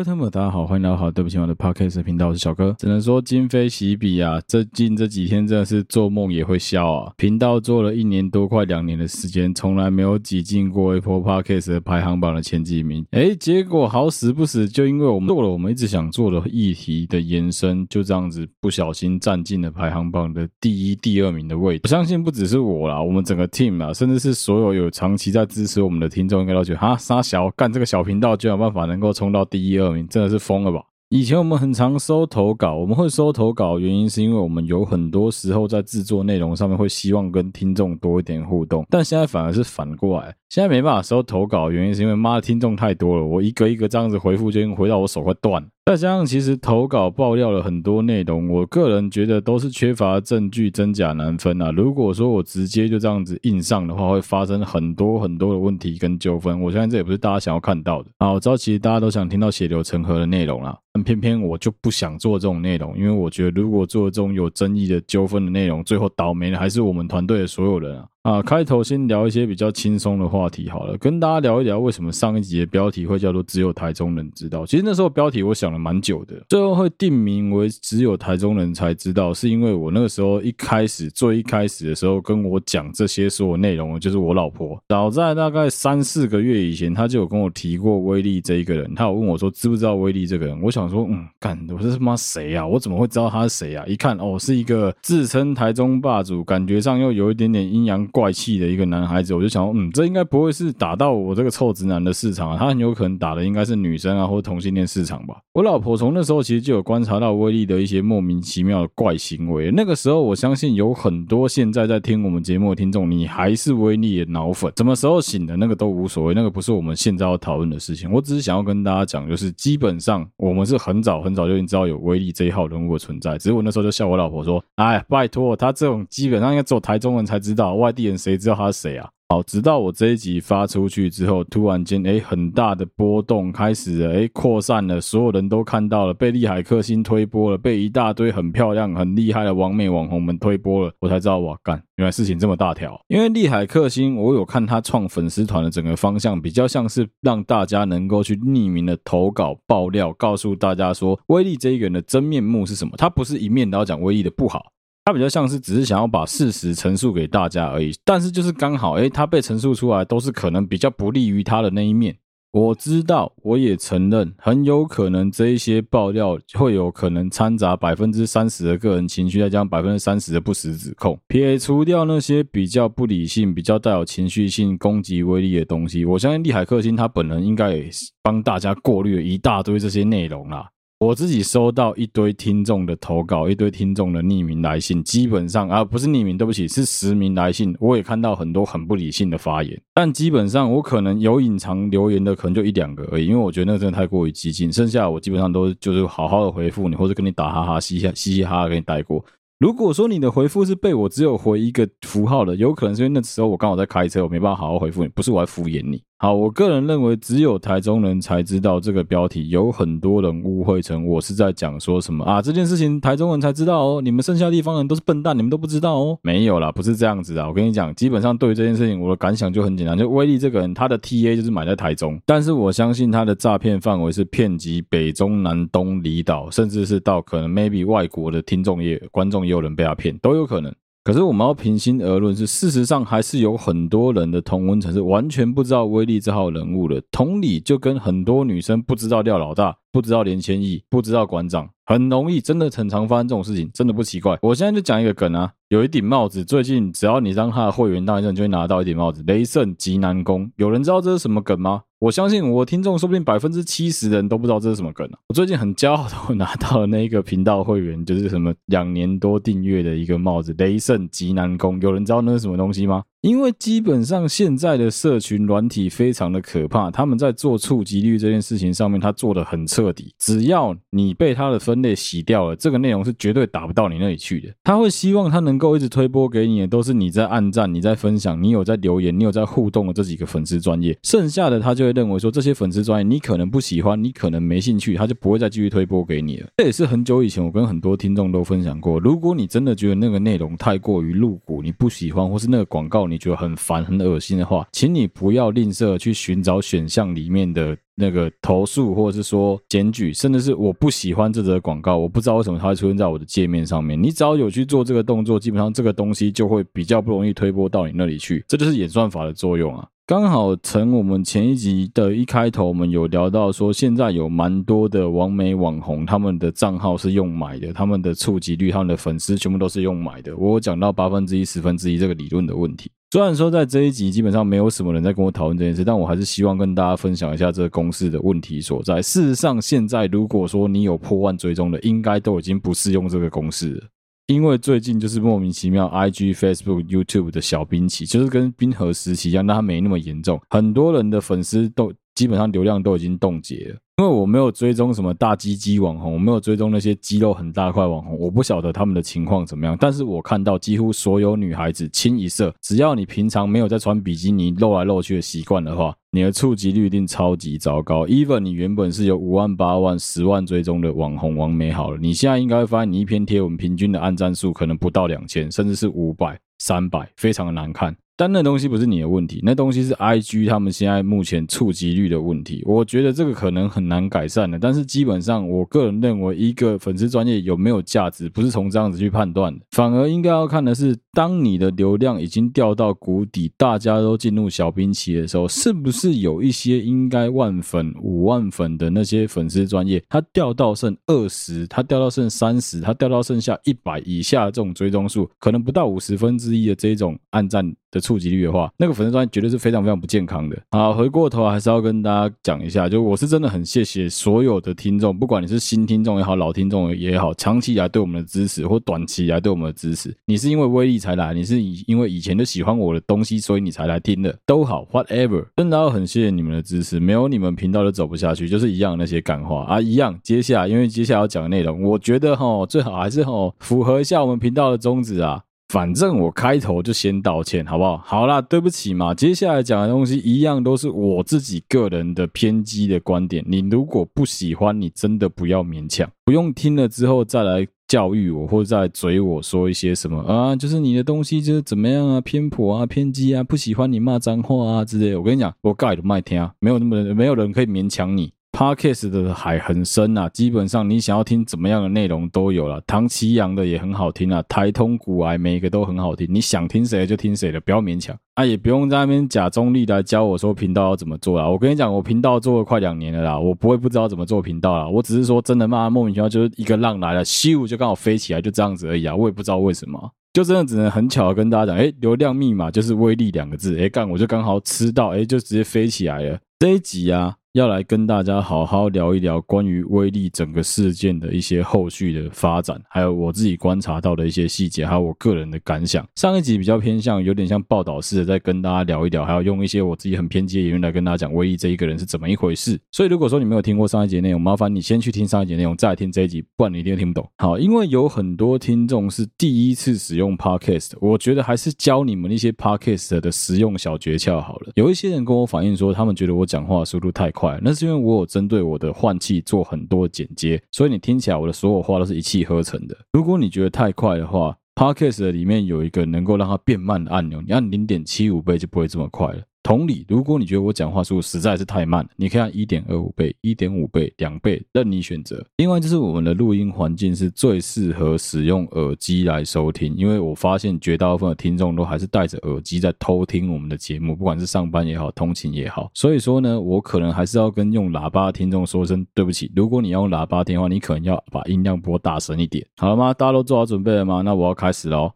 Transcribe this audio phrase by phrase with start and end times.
[0.00, 2.74] 位听众大家好，欢迎来到好对不起我的 Podcast 频道，我是小哥。
[2.78, 7.12] 只能说今非昔比啊，最近这几天真的是做梦也会笑啊。
[7.18, 13.04] 频道做了一年多，快两年的时间，从来没有挤进过 Apple Podcast 的排行榜的前几名。
[13.10, 21.82] 哎，结果好死不死，就因为我们做了我们一直想做的议题的延伸，就这样子不小心占进了排行榜的第一、第二名的位置。
[21.84, 29.80] 我相信不只是我啦，我们整个 team 啊，甚至是所有有长期在支持我们的听众，应该都觉得哈，傻小干这个小频道就有办法能够冲到第一。
[29.80, 30.82] 二名真的是疯了吧？
[31.10, 45.60] 以前我们很常收投稿，我们会收投稿，原因是因为我们有很多时候在制作内容上面会希望跟听众多一点互动，但现在反而是反过来，现在没办法收投稿，原因是因为妈的听众太多了，我一个一个这样子回复，就已经回到我手快断。
[45.86, 51.72] 再加上其实投稿爆料了很多内容，我个人觉得都是缺乏证据，真假难分啊。
[51.72, 56.62] 如果说我直接就这样子印上的话，会发生很多很多的问题跟纠纷。
[56.62, 58.30] 我相信这也不是大家想要看到的啊。
[58.30, 68.06] 我知道其实大家都想听到血流成河的内容啦，偏偏我就不想做这种内容，因为我觉得如果做这种有争议的纠纷的内容，最后倒霉的还是我们团队的所有人啊。
[68.22, 74.66] 啊，开头先聊一些比较轻松的话题好了，跟大家聊一聊为什么上一集的标题会叫做“只有台中人知道”。
[74.68, 84.78] 其实那时候标题我想了蛮久的，最后会定名为“只有台中人才知道”，是因为我那个时候一开始最一开始的时候跟我讲这些所有内容就是我老婆。
[84.90, 90.60] 早在大概三四个月以前，她就有跟我提过威力这一个人，她有问我说知不知道威力这个人。
[90.60, 92.66] 我想说，嗯，干，我是他妈谁啊？
[92.66, 93.82] 我怎么会知道他是谁啊？
[93.86, 98.90] 一看哦，是一个自称台中霸主，感觉上又有一点点阴阳怪气的一个。
[98.90, 105.36] 男孩子，我就想，嗯，这应该不会是打到我这个臭直男的市场啊，他很有可能打的应该是女生啊，或者同性恋市场吧。
[105.52, 109.70] 我老婆从那时候其实就有观察到威力的一些莫名其妙的怪行为。
[109.70, 118.10] 那个时候，我相信有很多现在在听我们节目的听众，你还是威力的脑粉，什么时候醒的那个都无所谓，那个不是我们现在要讨论的事情。
[118.10, 129.08] 我只是想要跟大家讲，就是基本上我们是很早很早就已经知道有威力这一号人物的存在，只是我那时候就笑我老婆说，哎，拜托，他这种基本上应该只有台中人才知道，外地人谁知道他是谁啊？
[129.28, 143.00] 好，直到我这一集发出去之后，突然间，哎，很大的波动开始了，哎，扩散了，所有人都看到了，被利海克星推播了，被一大堆很漂亮、很厉害的网美网红们推播了，我才知道，哇，干，原来事情这么大条。
[143.06, 152.94] 因为利海克星，我有看他创粉丝团的整个方向，比较像是让大家能够去匿名的投稿爆料，告诉大家说，威力这一个人的真面目是什么。
[152.96, 154.72] 他不是一面都要讲威力的不好。
[155.04, 162.16] 他比较像是只是想要把事实陈述给大家而已，但是就是刚好，诶，他被陈述出来都是可能比较不利于他的那一面。
[162.52, 171.16] 我知道，我也承认，很有可能这一些爆料会有可能掺杂百分之三十的个人情绪，再加上百分之三十的不实指控。
[171.28, 177.88] 撇除掉那些比较不理性、比较带有情绪性攻击威力的东西，我相信利海克星他本人应该也
[178.20, 180.68] 帮大家过滤了一大堆这些内容啦。
[181.00, 187.74] 我自己收到一堆听众的投稿，一堆听众的匿名来信，基本上啊，不是匿名，对不起，是实名来信。
[187.80, 194.70] 我也看到很多很不理性的发言，但基本上我可能有隐藏留言的，可能就一两个而已，因为我觉得那个真的太过于激进。
[194.70, 199.24] 剩下我基本上都就是好好的回复你，或者跟你打哈哈、嘻嘻嘻嘻哈哈，跟你带过。
[199.58, 206.02] 如果说你的回复是被我只有回一个符号的，有可能是因为那时候我刚好在开车，我没办法好好回复你，不是我在敷衍你。
[206.22, 216.18] 好，我个人认为只有台中人才知道这个标题，有很多人误会成我是在讲说什么啊，这件事情台中人才知道哦，你们剩下地方人都是笨蛋，你们都不知道哦。
[216.20, 217.48] 没有啦，不是这样子的。
[217.48, 230.70] 我跟你讲，基本上对于这件事情，我的感想就很简单，就威力这个人，他的 TA 就是买在台中，但是我相信他的诈骗范围是遍及北中南东离岛，甚至是到可能 maybe 外国的听众也观众也有人被他骗，都有可能。
[231.02, 237.02] 可是我们要平心而论，是事实上还是有很多人的同温层是完全不知道威力这号人物的。
[237.10, 244.38] 同理，就跟很多女生不知道廖老大，不知道连千亿，不知道馆长，很容易，真的很常发生这种事情，真的不奇怪。
[244.42, 250.50] 我现在就讲一个梗啊，有一顶帽子，最近只要你当他的会员当一阵，就会拿到一顶帽子——雷圣极难攻。
[250.56, 251.82] 有人知道这是什么梗吗？
[251.98, 255.18] 我相信我听众说不定百分之七十的人都不知道这是什么梗啊！
[255.28, 261.78] 我最近很骄傲的，我拿到了那一个频道会员，就是什么两年多订阅的一个帽子——雷圣极难攻。
[261.80, 263.02] 有人知道那是什么东西吗？
[263.22, 270.14] 因为基本上现在的社群软体非常的可怕，他们在做触及率这件事情上面，他做得很彻底。
[270.18, 274.48] 只要你被他的分类洗掉了，这个内容是绝对打不到你那里去的。
[274.64, 280.98] 他会希望他能够一直推播给你的，都是你在按赞、你在分享、你有在留言、你有在互动的这几个粉丝专业。
[281.02, 286.48] 剩下的他就会认为说，这些粉丝专业你可能不喜欢，你可能没兴趣，他就不会再继续推播给你了。
[286.56, 293.09] 这也是很久以前我跟很多听众都分享过，如果你真的觉得那个内容太过于露骨，你不喜欢，或是那个广告。
[293.10, 304.00] 你觉得很烦、很恶心的话，请你不要吝啬去寻找选项里面的那个投诉，或者是说检举，甚至是我不喜欢这则广告，我不知道为什么它会出现在我的界面上面。
[304.00, 308.44] 你只要有去做这个动作，基本上这个东西就会比较不容易推播到你那里去。
[308.46, 309.86] 这就是演算法的作用啊。
[310.06, 320.36] 刚好从我们前一集的一开头，我们有聊到说，现在有蛮多的网美网红，他们的账号是用买的，他们的触及率、他们的粉丝全部都是用买的。
[320.36, 322.90] 我有讲到八分之一、十分之一这个理论的问题。
[323.12, 329.02] 虽然说在这一集基本上没有什么人在跟我讨论这件事，但我还是希望跟大家分享一下这个公式的问题所在。
[329.02, 333.82] 事实上，现在如果说你有破万追踪的，应该都已经不适用这个公式了。
[334.28, 340.40] 因为最近就是莫名其妙，IG、Facebook、YouTube 的小冰期，就是跟冰河时期一样，但它没那么严重。
[340.48, 343.76] 很多人的粉丝都基本上流量都已经冻结了。
[343.98, 349.76] 因为我没有追踪什么大鸡鸡网红，我没有追踪那些肌肉很大块网红，我不晓得他们的情况怎么样。
[349.78, 358.06] 但是我看到几乎所有女孩子清一色，只要你平常没有在穿比基尼露来露去的习惯的话，你的触及率一定超级糟糕。
[358.06, 367.94] Even 你原本是有五万、八万、十万追踪的网红王美好了，你现在应该会发现，你一篇贴文平均的按赞数可能不到两千，甚至是五百、三百，非常的难看。
[368.20, 372.62] 但那东西不是你的问题，那东西是 IG 他们现在目前触及率的问题。
[372.66, 400.56] 我觉得这个可能很难改善的，但是基本上我个人认为，一个粉丝专业有没有价值，不是从这样子去判断的，反而应该要看的是，当你的流量已经掉到谷底，大家都进入小冰期的时候，是不是有一些应该万粉、五万粉的那些粉丝专业，它掉到剩二十，它掉到剩三十，它掉到剩下一百以下这种追踪数，可能不到五十分之一的这种按赞的触及率的话，那个粉丝专页绝对是非常非常不健康的。
[400.70, 410.14] 好，回过头还是要跟大家讲一下，就我是真的很谢谢所有的听众，不管你是新听众也好，老听众也好，长期以来对我们的支持，或短期以来对我们的支持。
[410.26, 415.44] 你是因为威力才来，你是以因为以前就喜欢我的东西，所以你才来听的，都好，whatever。
[415.56, 420.18] 真的要很谢谢你们的支持，没有你们频道就走不下去，就是一样那些干话啊，一样。
[420.22, 425.42] 接下来因为接下来要讲的内容，我觉得哈最好还是哈符合一下我们频道的宗旨啊。
[425.70, 427.96] 反正我开头就先道歉，好不好？
[427.98, 429.14] 好啦，对不起嘛。
[429.14, 433.44] 接下来讲的东西一样都是我自己个人的偏激的观点。
[433.46, 445.20] 你如果不喜欢，你真的不要勉强，不用听了之后再来教育我，或者再嘴我说一些什么啊，就是你的东西就是怎么样啊，偏颇啊，偏激啊，不喜欢你骂脏话啊之类的。
[445.20, 448.32] 我跟你讲，我盖都麦听啊，没有那么没有人可以勉强你。
[448.60, 452.78] Podcast 的海很深啊，基本上你想要听怎么样的内容都有了。
[452.86, 456.26] 唐綺阳的也很好听啊，台通股癌每一个都很好听。
[456.28, 461.48] 你想听谁就听谁的，不要勉强啊，也不用在那边假中立来教我说频道要怎么做啦。
[461.48, 464.86] 我跟你讲，我频道做了快两年了啦，我不会不知道怎么做频道啦。
[464.86, 469.16] 我只是说真的嘛，莫名其妙就是一个浪来了，咻就刚好飞起来，就这样子而已啊。
[469.16, 476.38] 我也不知道为什么，就真的只能很巧的跟大家讲，哎，流量密码就是威力两个字，哎干我就刚好吃到，哎就直接飞起来了。
[476.58, 477.36] 这一集啊。
[477.54, 486.06] 要来跟大家好好聊一聊关于威力整个事件的一些后续的发展，还有我自己观察到的一些细节，还有我个人的感想。
[486.14, 492.78] 上一集比较偏向有点像报道式的，在跟大家聊一聊，还有用一些我自己很偏激的言论来跟大家讲威力这一个人是怎么一回事。
[492.92, 497.28] 所以如果说你没有听过上一集内容，麻烦你先去听上一集内容，再听这一集，不然你一定听不懂。
[497.38, 504.70] 好，因为有很多听众是第一次使用 Podcast，我觉得还是教你们一些 Podcast 的实用小诀窍好了。
[504.76, 512.94] 有一些人跟我反映说，他们觉得我讲话速度太快，快那是因为我有针对我的换气做很多剪接，所以你听起来我的所有话都是一气呵成的。
[513.14, 519.42] 如果你觉得太快的话，Podcast 里面有一个能够让它变慢的按钮，你按零点七五倍就不会这么快了。
[519.62, 525.44] 同理，如果你觉得我讲话速度实在是太慢，你可以按一点二五倍、一点五倍、两倍，任你选择。
[525.58, 535.90] 另外，就是我们的录音环境是最适合使用耳机来收听，因为我发现绝大部分的听众都还是戴着耳机在偷听我们的节目，不管是上班也好，通勤也好。
[535.94, 539.52] 所以说呢，我可能还是要跟用喇叭的听众说声对不起。
[539.54, 542.66] 如果你要用喇叭听的话，你可能要把音量拨大声一点。
[542.78, 543.12] 好了吗？
[543.12, 544.22] 大家都做好准备了吗？
[544.22, 545.12] 那我要开始喽。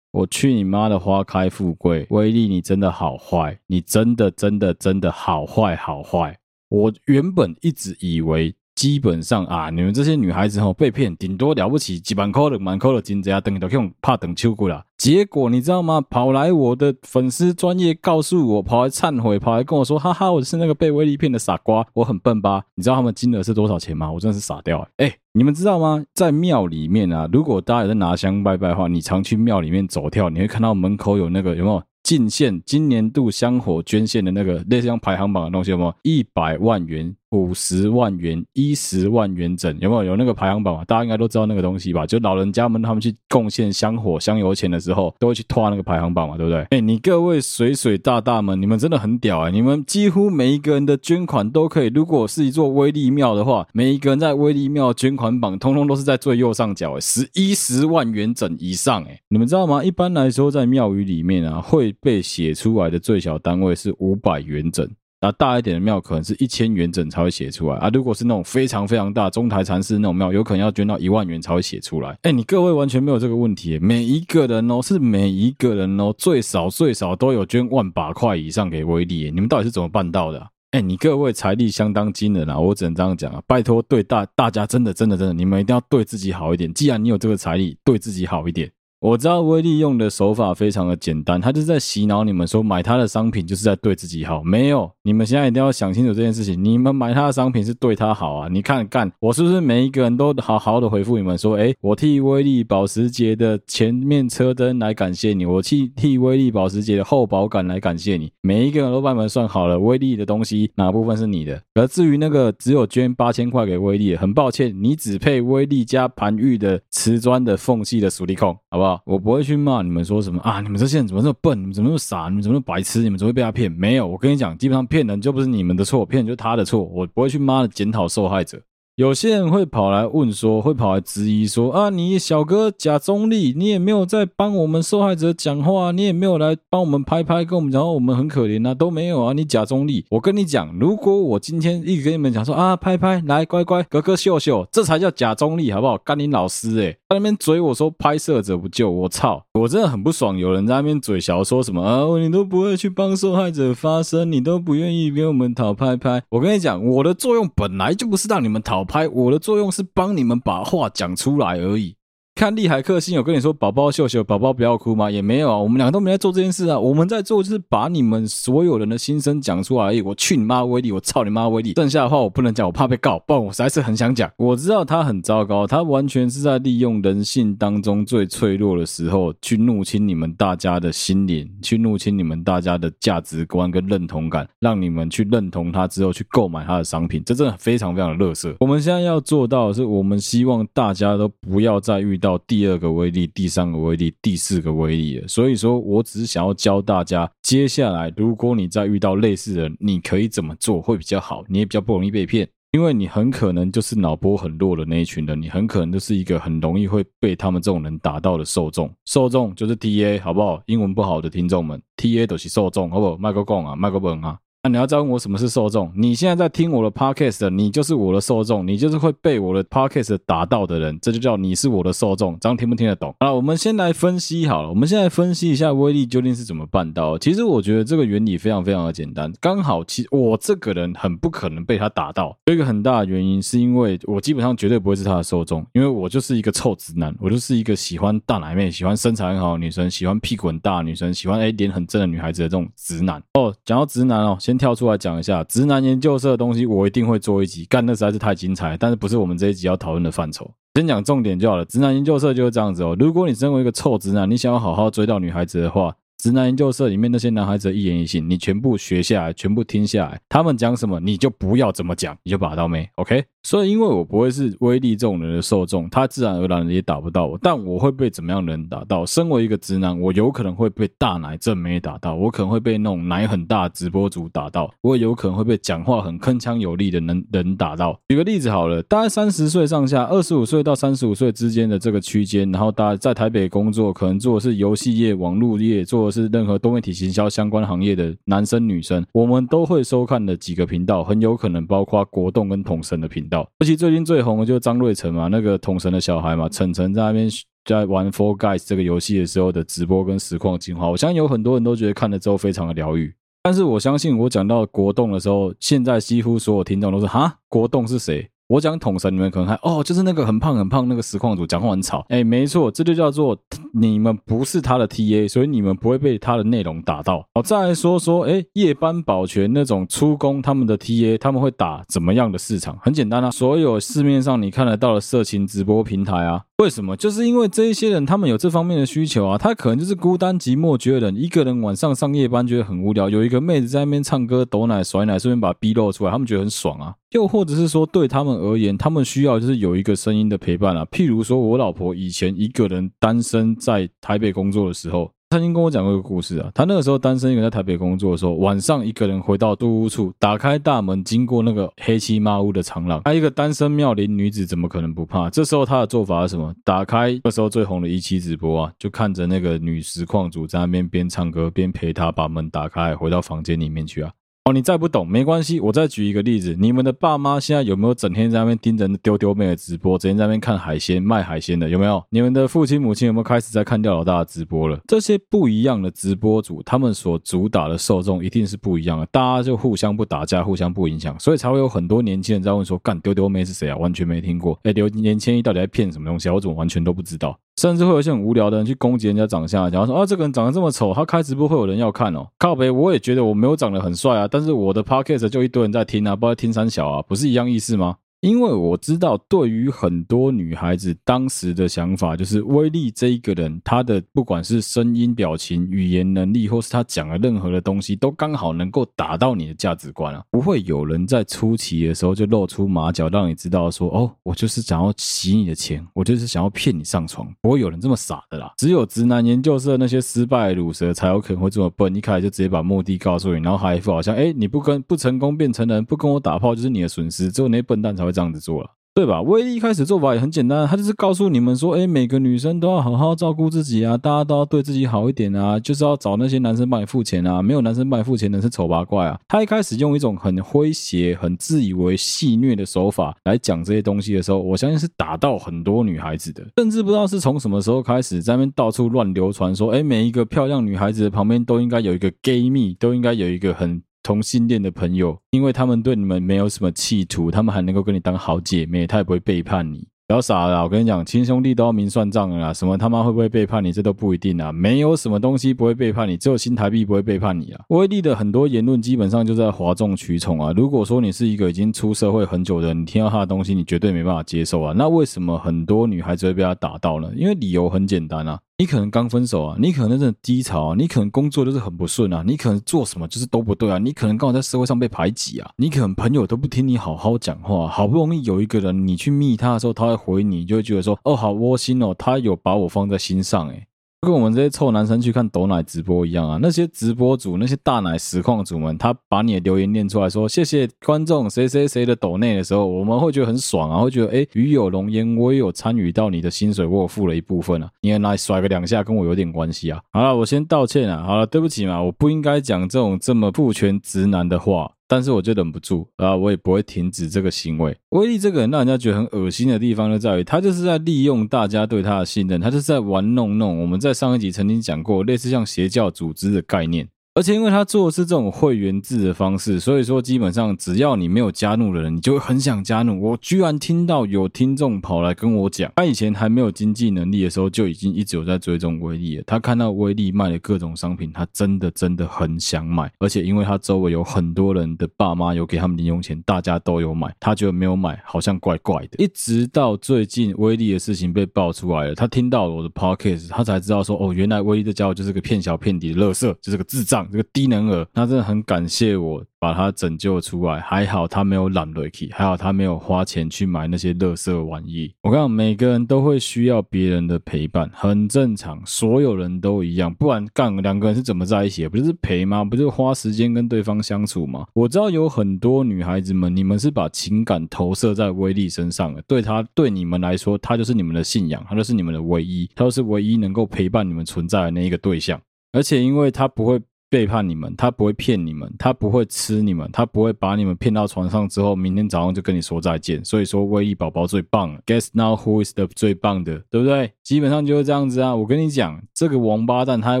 [0.12, 2.04] 我去你妈的花开富贵！
[2.10, 6.36] 威力，你真的好坏，你真的真的真的好坏好坏！
[6.68, 14.82] 我原本一直以为，基本上啊，你们这些女孩子哦，被骗，顶多了不起几万块的满块的金子啊，等都用怕等秋过了。
[14.96, 16.00] 结果你知道吗？
[16.08, 22.62] 跑来我的粉丝专业告诉我，跑来忏悔，跑来跟我说，哈哈，我是那个被威力骗的傻瓜，我很笨吧？
[22.74, 24.10] 你知道他们金额是多少钱吗？
[24.10, 26.02] 我真的是傻掉哎、你们知道吗？
[26.14, 35.94] 在庙里面啊，如果大家有在拿香拜拜的话，你常去庙里面走跳，你会看到门口有那个有没有进献今年度香火捐献的那个类似像排行榜的东西，有没有？
[36.02, 40.04] 一百万元五十万元、一十万元整，有没有？
[40.04, 40.84] 有那个排行榜嘛？
[40.84, 42.04] 大家应该都知道那个东西吧？
[42.04, 46.62] 就老人家们他们去贡献香火、香油钱的时候，都会去拖那个排行榜嘛，对不对？
[46.70, 49.50] 哎，你各位水水大大们，你们真的很屌哎！
[49.50, 59.84] 你们几乎每一个人的捐款都可以，如果是一座威力庙的话，每一个人在威力庙捐款榜，通通都是在最右上角，哎，十一十万元整以上，哎，你们知道吗？
[59.84, 64.88] 一般来说，在庙宇里面啊，会被写出来的最小单位是五百元整。
[65.22, 72.18] 那大一点的庙可能是一千元整才会写出来啊，如果是那种非常非常大中台禅寺那种庙，有可能要捐到一万元才会写出来。
[72.22, 80.48] 哎，你各位完全没有这个问题，每一个人哦，是每一个人哦，最少最少都有捐万把块以上给威力，你们到底是怎么办到的啊？
[80.70, 86.72] 哎，你各位财力相当惊人啊，我只能这样讲啊，拜托对大大家真的真的真的，你们一定要对自己好一点。
[86.72, 88.70] 既然你有这个财力，对自己好一点。
[89.00, 94.44] 我知道威力用的手法非常的简单，他就是在洗脑你们说买他的商品就是在对自己好。
[94.44, 96.62] 没有，你们现在一定要想清楚这件事情。
[96.62, 98.48] 你们买他的商品是对他好啊！
[98.50, 108.30] 你看干，我是不是每一个人都好好的回复你们说，诶，我替威力保时捷的前面车灯来感谢你，我替替威力保时捷的后保杆来感谢你。
[108.42, 111.58] 每一个人都帮你们算好了，威力的东西哪部分是你的？
[111.72, 118.89] 而至于那个只有捐八千块给威力，很抱歉，你只配威力加盘玉的瓷砖的缝隙的矽利康，好不好？
[119.04, 120.60] 我不会去骂你们说什么啊！
[120.60, 121.60] 你们这些人怎么这么笨？
[121.60, 122.28] 你们怎么那么傻？
[122.28, 123.02] 你们怎么那么白痴？
[123.02, 123.70] 你们怎么会被他骗？
[123.70, 126.82] 没有，我跟你讲，基本上骗人就不是你们的错，骗人就是他的错。
[126.84, 128.60] 我不会去骂检讨受害者。
[129.00, 140.04] 有些人会跑来问说，会跑来质疑说啊，你小哥假中立，你也没有在帮我们受害者讲话，你也没有来帮我们拍拍，跟我们讲我们很可怜啊，都没有啊，你假中立。
[140.10, 145.96] 我跟你讲，如果我今天一直跟你们讲说啊，拍拍来，乖乖，哥哥秀秀，这才叫假中立，好不好？
[145.96, 150.36] 甘霖老师诶、在那边嘴我说拍摄者不救，我操，我真的很不爽。
[150.36, 156.22] 有人在那边嘴小说什么啊，你都不会去帮受害者发声，你都不愿意给我们讨拍拍。
[156.28, 158.84] 我跟你讲，我的作用本来就不是让你们讨。
[158.90, 161.99] 拍我的作用是帮你们把话讲出来而已。
[162.40, 165.10] 看利海克星有跟你说宝宝秀秀，宝宝不要哭吗？
[165.10, 166.80] 也没有啊，我们两个都没在做这件事啊。
[166.80, 170.00] 我们在做就是把你们所有人的心声讲出来而已。
[170.00, 171.74] 我去你妈威力，我操你妈威力！
[171.74, 173.18] 剩下的话我不能讲，我怕被告。
[173.26, 174.30] 不然我实在是很想讲。
[174.38, 187.22] 我知道他很糟糕，他完全是在利用人性当中最脆弱的时候去入侵你们大家的心灵，去入侵你们大家的价值观跟认同感，让你们去认同他之后去购买他的商品。
[187.22, 188.56] 这真的非常非常的乐色。
[188.60, 192.29] 我们现在要做到的是，我们希望大家都不要再遇到。
[192.30, 195.26] 到第二个威力，第三个威力，第四个威力了。
[195.26, 202.48] 所以说我只是想要教大家，接下来如果你再遇到类似的，你可以怎么做会比较好，你也比较不容易被骗。
[202.72, 208.88] 因为你很可能就是脑波很弱的那一群人，你很可能就是一个很容易会被他们这种人打到的受众。
[209.06, 210.62] 受众就是 TA，好不好？
[210.66, 213.16] 英文不好的听众们，TA 都是受众，好不好？
[213.16, 214.38] 麦克讲啊，麦克本啊。
[214.62, 215.90] 那、你要再问我什么是受众？
[215.96, 222.36] 你现在在听我的 podcast，你就是我的受众，你就是会被我的 podcast 打到的人，这就叫你是我的受众。
[222.38, 223.14] 这样听不听得懂？
[223.20, 227.16] 好，我们先来分析好了，我们现在分析一下威力究竟是怎么办到。
[227.16, 232.36] 其实我觉得这个原理非常非常的简单，刚好其我这个人很不可能被他打到。
[232.44, 243.22] 有一个很大的原因是因为我基本上绝对不会是他的受众，因为我就是一个臭直男，我就是一个喜欢大奶妹、喜欢身材很好的女生、喜欢屁股很大的女生、喜欢哎脸很正的女孩子的这种直男。
[243.32, 244.36] 哦，讲到直男哦。
[244.50, 250.50] 先跳出来讲一下直男研究社的东西，我一定会做一集，干那实在是太精彩，但是不是我们这一集要讨论的范畴。
[250.74, 251.64] 先讲重点就好了。
[251.64, 252.96] 直男研究社就是这样子哦。
[252.98, 255.94] 如果你身为一个臭直男，你想要好好追到女孩子的话。
[256.20, 263.24] 直男研究社里面那些男孩子的一言一行，你全部学下来，全部听下来，他们讲什么你就不要怎么讲，你就把到没，OK？
[263.42, 269.06] 所以因为我不会是威力这种人的受众，他自然而然的也打不到我，但我会被怎么样人打到？
[269.06, 277.98] 身为一个直男，我有可能会被大奶正妹打到，我可能会被那种奶很大直播主打到，我也有可能会被讲话很铿锵有力的人人打到。
[278.08, 293.48] 举个例子好了，大概三十岁上下，二十五岁到三十五岁之间的这个区间，然后大家在台北工作，可能做的是游戏业、网络业，做是任何多媒体行销相关行业的男生女生，我们都会收看的几个频道，很有可能包括国栋跟统神的频道。
[293.60, 297.28] 尤其最近最红的就是张瑞成嘛，那个统神的小孩嘛，晨晨在那边
[297.64, 303.12] 在玩 Four Guys 这个游戏的时候的直播跟实况精华，我相信有很多人都觉得看了之后非常的疗愈。
[303.42, 308.28] 但是我相信我讲到国栋的时候，现在几乎所有听众都是哈，国栋是谁？
[308.48, 312.04] 我讲统神，你们可能还哦，就是那个很胖很胖那个实况主，讲话很吵。
[312.08, 313.38] 哎，没错，这就叫做
[313.72, 317.24] 你们不是他的 TA，所以你们不会被他的内容打到。
[317.34, 322.78] 好，再来说说，哎，夜班保全那种出工，他们的 TA 他们会打怎么样的市场？
[322.82, 326.42] 很简单啊，所有市面上你看得到的色情直播平台啊。
[326.58, 326.94] 为什么？
[326.94, 329.38] 就是因为这一些人，他们有这方面的需求啊。
[329.38, 336.94] 他可能就是孤单寂寞觉得冷，一个人晚上上夜班觉得很无聊，有一个妹子在那边唱歌、抖奶、甩奶，顺便把 B 露出来，他们觉得很爽啊。
[337.12, 340.84] 又或者是说，对他们而言，他们需要就是有一个声音的陪伴啊。
[340.92, 345.12] 譬如说，我老婆以前一个人单身在台北工作的时候。
[345.32, 355.30] 他曾经跟我讲过一个故事啊，他那个时候单身，一个人在台北工作的时候，晚上一个人回到租屋处，打开大门，经过那个黑漆麻乌的长廊，他一个单身妙龄女子怎么可能不怕？
[355.30, 356.52] 这时候他的做法是什么？
[356.64, 364.10] 打开那时候最红的一期直播啊，就看着那个女实况主在那边边唱歌边陪他把门打开，回到房间里面去啊。
[364.44, 372.02] 哦，你再不懂没关系，我再举一个例子，你们的爸妈现在有没有整天在那边盯着丢丢妹的直播，整天在那边看海鲜卖海鲜的有没有？
[372.08, 374.80] 你们的父亲母亲有没有开始在看钓老大的直播了？
[374.88, 383.76] 这些不一样的直播主，他们所主打的受众一定是不一样的，大家就互相不打架，互相不影响，所以才会有很多年轻人在问说，干丢丢妹是谁啊？
[383.76, 386.32] 完全没听过，哎，刘年轻一到底在骗什么东西啊？
[386.32, 387.38] 我怎么完全都不知道？
[387.60, 392.26] 甚至会有一些很无聊的人去攻击人家长相，假如说啊，这个人长得这么丑，他开直播会有人要看哦。
[392.38, 397.96] 靠北，我也觉得我没有长得很帅啊，但是我的 podcast 就一堆人在听啊，不知道听三小啊，不是一样意思吗？
[398.20, 410.22] 因为我知道，对于很多女孩子当时的想法，就是威力这一个人，他的不管是声音、表情、语言能力，或是他讲的任何的东西，都刚好能够打到你的价值观啊！
[410.30, 418.52] 不会有人在初期的时候就露出马脚，让你知道说，哦，我就是想要洗你的钱，我就是想要骗你上床，不会有人这么傻的啦。
[418.58, 428.09] 只有直男研究社那些失败的鲁蛇才有可能会这么笨，一开始就直接把目的告诉你，然后还一副好像，哎，你不跟不成功变成人，不跟我打炮就是你的损失，只有那些笨蛋才会。
[428.12, 429.22] 这样子做了，对吧？
[429.22, 439.18] 威力一开始做法也很简单，他就是告诉你们说，哎，每个女生都要好好照顾自己啊，大家都要对自己好一点啊，就是要找那些男生帮你付钱啊，没有男生帮你付钱的是丑八怪啊。
[439.28, 453.80] 他一开始用一种很诙谐、很自以为戏谑的手法来讲这些东西的时候，我相信是打到很多女孩子的，甚至不知道是从什么时候开始在那边到处乱流传说，哎，每一个漂亮女孩子的旁边都应该有一个 gay 蜜，都应该有一个很。
[454.02, 459.86] 同性恋的朋友，因为他们对你们没有什么企图，他们还能够跟你当好姐妹，他也不会背叛你。
[460.08, 462.52] 不要傻了，我跟你讲，亲兄弟都要明算账了啦。
[462.52, 464.50] 什么他妈会不会背叛你，这都不一定啊。
[464.50, 467.60] 没有什么东西不会背叛你，只有新台币不会背叛你啊。
[467.68, 470.52] 威力的很多言论基本上就在哗众取宠啊。
[470.56, 474.74] 如果说你是一个已经出社会很久的人，你听到他的东西，你绝对没办法接受啊。
[474.76, 477.08] 那为什么很多女孩子会被他打到呢？
[477.14, 478.36] 因为理由很简单啊。
[478.60, 493.66] 你可能刚分手啊，你可能真的低潮啊，你可能工作就是很不顺啊，你可能做什么就是都不对啊，你可能刚好在社会上被排挤啊，你可能朋友都不听你好好讲话，好不容易有一个人你去密他的时候，他会回你，就会觉得说，哦，好窝心哦，他有把我放在心上诶。
[494.02, 496.38] 跟我们这些臭男生去看抖奶直播一样啊！
[496.40, 509.78] 那些直播主、那些大奶实况主们，他把你的留言念出来说：“谢谢观众谁谁谁的抖内的时候，我们会觉得很爽啊，会觉得哎，鱼有龙焉，我也有参与到你的薪水，我付了一部分啊，你也来甩个两下，跟我有点关系啊！
[509.92, 511.04] 好了，我先道歉啊！
[511.04, 517.76] 好了，对不起嘛，我不应该讲这种这么父权直男的话。”但是我就忍不住啊，我也不会停止这个行为。
[517.90, 523.60] 威力这个人让人家觉得很恶心的地方就在于，他就是在利用大家对他的信任，他就是在玩弄弄。
[523.60, 526.88] 我们在上一集曾经讲过，类似像邪教组织的概念。
[527.20, 532.98] 而且因为他做的是这种会员制的方式，所以说基本上只要你没有加入的人，你就会很想加入。
[532.98, 539.24] 我居然听到有听众跑来跟我讲，他以前还没有经济能力的时候，就已经一直有在追踪威力了。
[539.26, 542.90] 他看到威力卖的各种商品，他真的真的很想买。
[542.98, 549.04] 而且因为他周围有很多人的爸妈有给他们零用钱，大家都有买，他觉得没有买好像怪怪的。
[549.04, 557.06] 一直到最近威力的事情被爆出来了，他听到了我的 podcast，他才知道说，哦，原来威力这家伙就是个骗小骗底的乐色，就是个智障。
[557.10, 560.60] 这个低能儿，他真的很感谢我把他拯救出来。
[560.60, 564.94] 还好他没有懒 Ricky，还好他没有花钱去买那些垃圾玩意。
[565.02, 569.92] 我跟你，每个人都会需要别人的陪伴，很正常，所有人都一样。
[569.92, 571.66] 不然干两个人是怎么在一起？
[571.66, 572.44] 不就是陪吗？
[572.44, 574.46] 不就是花时间跟对方相处吗？
[574.54, 585.20] 我知道有很多女孩子们，你们是把情感投射在威力身上的，对他，对你们来说，他就是你们的信仰，他就是你们的唯一，他就是唯一能够陪伴你们存在的那一个对象。
[585.52, 586.60] 而且因为他不会。
[586.90, 593.02] 背叛你们，他不会骗你们，他不会吃你们，他不会把你们骗到床上之后，明天早上就跟你说再见。
[593.04, 596.92] 所以说，威力宝宝最棒了，Guess now who is the 最棒的，对不对？
[597.04, 598.14] 基本上就是这样子啊。
[598.14, 600.00] 我跟你讲，这个王八蛋他